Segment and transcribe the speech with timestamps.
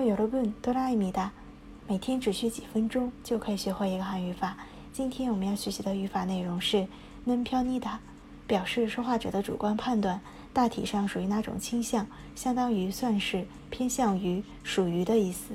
[0.00, 1.30] 여러분돌아입니다
[1.86, 4.56] 每天只需几分钟就可以学会一个汉语法。
[4.92, 6.88] 今天我们要学习的语法内容是
[7.24, 7.98] 는편이 다，
[8.48, 10.20] 表示说话者的主观判断，
[10.52, 15.54] 大体上属于哪种倾向，相当于算是、偏向于、属于的意思。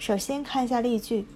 [0.00, 1.26] 首先看一下例句。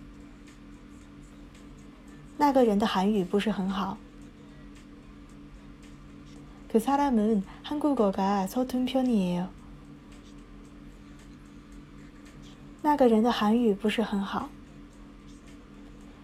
[2.36, 3.96] 那个人的韩语不是很好。
[6.72, 9.46] 그사람은한국어가서툰편이에요
[12.84, 14.48] 那个人的韩语不是很好。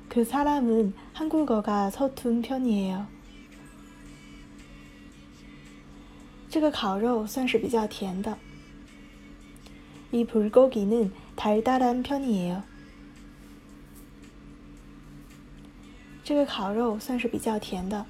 [0.09, 3.07] 그사람은한국어가서툰편이에요
[6.49, 8.39] 这个烤肉算是比较甜的。
[10.13, 12.63] 이불고기는달달한편이에요
[16.25, 18.07] 这个烤肉算是比较甜的。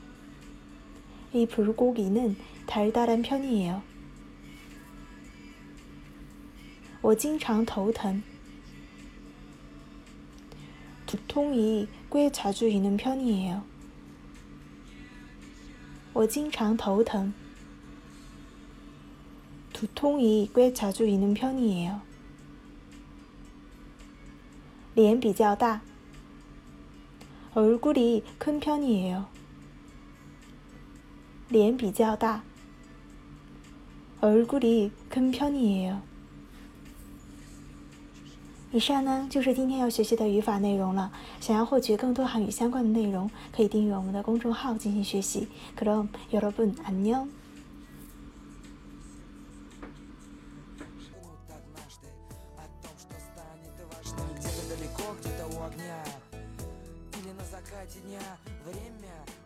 [1.33, 3.83] 이불고기는달달한편이에요
[7.03, 8.22] 我经常头疼。
[11.11, 13.77] 두통이꽤자주있는편이에요
[16.17, 17.33] 我经常头疼。
[19.75, 22.00] 두통이꽤자주있는편이에요
[24.95, 25.83] 脸比较大。
[27.53, 29.27] 얼굴이큰편이에요
[31.50, 32.42] 脸比较大。
[34.22, 36.09] 얼굴이큰편이에요
[38.72, 41.11] 以上呢就是今天要学习的语法内容了。
[41.41, 45.49] 想要获取更多韩语相关的内容，可以订阅我们的公众号进行学习。
[45.78, 47.28] 그럼여러분안 녕。
[57.87, 58.19] дня
[58.66, 59.40] Время